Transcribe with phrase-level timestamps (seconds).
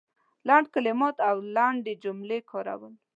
[0.47, 2.93] لنډ کلمات او لنډې جملې کارول